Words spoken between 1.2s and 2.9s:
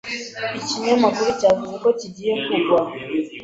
cyavuze ko kigiye kugwa?